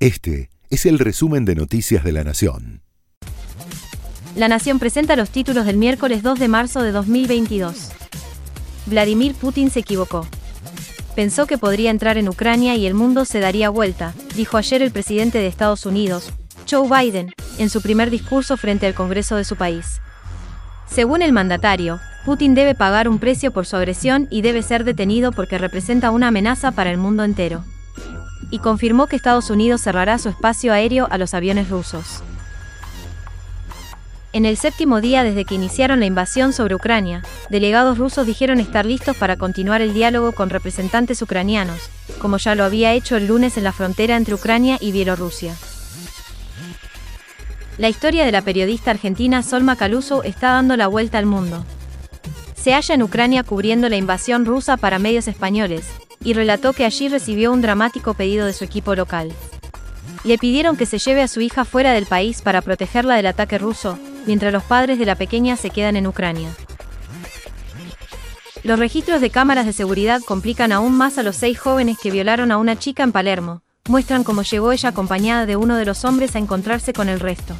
Este 0.00 0.48
es 0.70 0.86
el 0.86 0.98
resumen 0.98 1.44
de 1.44 1.54
Noticias 1.54 2.02
de 2.02 2.12
la 2.12 2.24
Nación. 2.24 2.80
La 4.34 4.48
Nación 4.48 4.78
presenta 4.78 5.14
los 5.14 5.28
títulos 5.28 5.66
del 5.66 5.76
miércoles 5.76 6.22
2 6.22 6.38
de 6.38 6.48
marzo 6.48 6.82
de 6.82 6.90
2022. 6.90 7.90
Vladimir 8.86 9.34
Putin 9.34 9.68
se 9.68 9.80
equivocó. 9.80 10.26
Pensó 11.14 11.46
que 11.46 11.58
podría 11.58 11.90
entrar 11.90 12.16
en 12.16 12.30
Ucrania 12.30 12.76
y 12.76 12.86
el 12.86 12.94
mundo 12.94 13.26
se 13.26 13.40
daría 13.40 13.68
vuelta, 13.68 14.14
dijo 14.36 14.56
ayer 14.56 14.80
el 14.80 14.90
presidente 14.90 15.36
de 15.36 15.48
Estados 15.48 15.84
Unidos, 15.84 16.32
Joe 16.66 16.88
Biden, 16.88 17.34
en 17.58 17.68
su 17.68 17.82
primer 17.82 18.08
discurso 18.08 18.56
frente 18.56 18.86
al 18.86 18.94
Congreso 18.94 19.36
de 19.36 19.44
su 19.44 19.56
país. 19.56 20.00
Según 20.88 21.20
el 21.20 21.34
mandatario, 21.34 22.00
Putin 22.24 22.54
debe 22.54 22.74
pagar 22.74 23.06
un 23.06 23.18
precio 23.18 23.52
por 23.52 23.66
su 23.66 23.76
agresión 23.76 24.28
y 24.30 24.40
debe 24.40 24.62
ser 24.62 24.84
detenido 24.84 25.30
porque 25.30 25.58
representa 25.58 26.10
una 26.10 26.28
amenaza 26.28 26.72
para 26.72 26.90
el 26.90 26.96
mundo 26.96 27.22
entero. 27.22 27.66
Y 28.50 28.58
confirmó 28.58 29.06
que 29.06 29.16
Estados 29.16 29.50
Unidos 29.50 29.80
cerrará 29.80 30.18
su 30.18 30.28
espacio 30.28 30.72
aéreo 30.72 31.06
a 31.10 31.18
los 31.18 31.34
aviones 31.34 31.68
rusos. 31.68 32.22
En 34.32 34.46
el 34.46 34.56
séptimo 34.56 35.00
día 35.00 35.24
desde 35.24 35.44
que 35.44 35.56
iniciaron 35.56 36.00
la 36.00 36.06
invasión 36.06 36.52
sobre 36.52 36.76
Ucrania, 36.76 37.22
delegados 37.48 37.98
rusos 37.98 38.26
dijeron 38.26 38.60
estar 38.60 38.86
listos 38.86 39.16
para 39.16 39.36
continuar 39.36 39.82
el 39.82 39.92
diálogo 39.92 40.32
con 40.32 40.50
representantes 40.50 41.20
ucranianos, 41.20 41.90
como 42.20 42.36
ya 42.36 42.54
lo 42.54 42.62
había 42.62 42.92
hecho 42.92 43.16
el 43.16 43.26
lunes 43.26 43.56
en 43.56 43.64
la 43.64 43.72
frontera 43.72 44.16
entre 44.16 44.34
Ucrania 44.34 44.78
y 44.80 44.92
Bielorrusia. 44.92 45.56
La 47.76 47.88
historia 47.88 48.24
de 48.24 48.32
la 48.32 48.42
periodista 48.42 48.92
argentina 48.92 49.42
Solma 49.42 49.74
Caluso 49.74 50.22
está 50.22 50.52
dando 50.52 50.76
la 50.76 50.86
vuelta 50.86 51.18
al 51.18 51.26
mundo 51.26 51.64
se 52.60 52.74
halla 52.74 52.94
en 52.94 53.02
Ucrania 53.02 53.42
cubriendo 53.42 53.88
la 53.88 53.96
invasión 53.96 54.44
rusa 54.44 54.76
para 54.76 54.98
medios 54.98 55.28
españoles, 55.28 55.86
y 56.22 56.34
relató 56.34 56.72
que 56.72 56.84
allí 56.84 57.08
recibió 57.08 57.52
un 57.52 57.62
dramático 57.62 58.14
pedido 58.14 58.46
de 58.46 58.52
su 58.52 58.64
equipo 58.64 58.94
local. 58.94 59.32
Le 60.24 60.36
pidieron 60.36 60.76
que 60.76 60.84
se 60.84 60.98
lleve 60.98 61.22
a 61.22 61.28
su 61.28 61.40
hija 61.40 61.64
fuera 61.64 61.92
del 61.92 62.04
país 62.04 62.42
para 62.42 62.60
protegerla 62.60 63.16
del 63.16 63.26
ataque 63.26 63.56
ruso, 63.56 63.98
mientras 64.26 64.52
los 64.52 64.62
padres 64.62 64.98
de 64.98 65.06
la 65.06 65.14
pequeña 65.14 65.56
se 65.56 65.70
quedan 65.70 65.96
en 65.96 66.06
Ucrania. 66.06 66.50
Los 68.62 68.78
registros 68.78 69.22
de 69.22 69.30
cámaras 69.30 69.64
de 69.64 69.72
seguridad 69.72 70.20
complican 70.20 70.70
aún 70.70 70.92
más 70.92 71.16
a 71.16 71.22
los 71.22 71.36
seis 71.36 71.58
jóvenes 71.58 71.96
que 71.98 72.10
violaron 72.10 72.52
a 72.52 72.58
una 72.58 72.78
chica 72.78 73.02
en 73.02 73.12
Palermo, 73.12 73.62
muestran 73.88 74.22
cómo 74.22 74.42
llegó 74.42 74.72
ella 74.72 74.90
acompañada 74.90 75.46
de 75.46 75.56
uno 75.56 75.76
de 75.76 75.86
los 75.86 76.04
hombres 76.04 76.36
a 76.36 76.38
encontrarse 76.38 76.92
con 76.92 77.08
el 77.08 77.20
resto. 77.20 77.54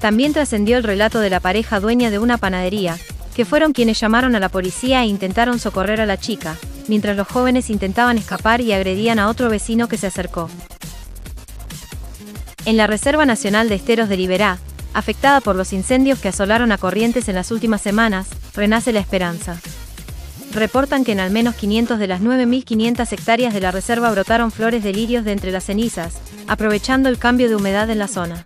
También 0.00 0.34
trascendió 0.34 0.76
el 0.76 0.82
relato 0.82 1.20
de 1.20 1.30
la 1.30 1.40
pareja 1.40 1.80
dueña 1.80 2.10
de 2.10 2.18
una 2.18 2.36
panadería, 2.36 2.98
que 3.34 3.44
fueron 3.44 3.72
quienes 3.72 3.98
llamaron 4.00 4.34
a 4.34 4.40
la 4.40 4.48
policía 4.48 5.02
e 5.02 5.06
intentaron 5.06 5.58
socorrer 5.58 6.00
a 6.00 6.06
la 6.06 6.18
chica, 6.18 6.56
mientras 6.88 7.16
los 7.16 7.28
jóvenes 7.28 7.70
intentaban 7.70 8.18
escapar 8.18 8.60
y 8.60 8.72
agredían 8.72 9.18
a 9.18 9.28
otro 9.28 9.48
vecino 9.48 9.88
que 9.88 9.98
se 9.98 10.06
acercó. 10.06 10.50
En 12.64 12.76
la 12.76 12.86
Reserva 12.86 13.26
Nacional 13.26 13.68
de 13.68 13.74
Esteros 13.74 14.08
de 14.08 14.16
Liberá, 14.16 14.58
afectada 14.94 15.40
por 15.40 15.56
los 15.56 15.72
incendios 15.72 16.18
que 16.18 16.28
asolaron 16.28 16.70
a 16.72 16.78
Corrientes 16.78 17.28
en 17.28 17.34
las 17.34 17.50
últimas 17.50 17.82
semanas, 17.82 18.28
renace 18.54 18.92
la 18.92 19.00
esperanza. 19.00 19.60
Reportan 20.52 21.02
que 21.02 21.12
en 21.12 21.20
al 21.20 21.30
menos 21.30 21.54
500 21.54 21.98
de 21.98 22.06
las 22.06 22.20
9.500 22.20 23.10
hectáreas 23.12 23.54
de 23.54 23.60
la 23.60 23.70
reserva 23.70 24.10
brotaron 24.10 24.52
flores 24.52 24.84
de 24.84 24.92
lirios 24.92 25.24
de 25.24 25.32
entre 25.32 25.50
las 25.50 25.64
cenizas, 25.64 26.18
aprovechando 26.46 27.08
el 27.08 27.18
cambio 27.18 27.48
de 27.48 27.56
humedad 27.56 27.88
en 27.88 27.98
la 27.98 28.08
zona. 28.08 28.44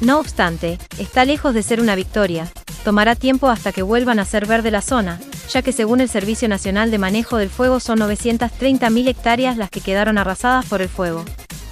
No 0.00 0.18
obstante, 0.18 0.78
está 0.98 1.26
lejos 1.26 1.52
de 1.52 1.62
ser 1.62 1.80
una 1.80 1.94
victoria, 1.94 2.50
tomará 2.84 3.14
tiempo 3.14 3.48
hasta 3.48 3.72
que 3.72 3.82
vuelvan 3.82 4.18
a 4.18 4.24
ser 4.24 4.46
verde 4.46 4.70
la 4.70 4.82
zona, 4.82 5.20
ya 5.48 5.62
que 5.62 5.72
según 5.72 6.00
el 6.00 6.08
Servicio 6.08 6.48
Nacional 6.48 6.90
de 6.90 6.98
Manejo 6.98 7.36
del 7.36 7.50
Fuego 7.50 7.80
son 7.80 7.98
930.000 8.00 9.08
hectáreas 9.08 9.56
las 9.56 9.70
que 9.70 9.80
quedaron 9.80 10.18
arrasadas 10.18 10.66
por 10.66 10.82
el 10.82 10.88
fuego. 10.88 11.24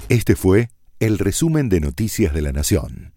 Este 0.09 0.35
fue 0.35 0.69
el 0.99 1.17
resumen 1.17 1.69
de 1.69 1.79
Noticias 1.79 2.33
de 2.33 2.41
la 2.41 2.51
Nación. 2.51 3.13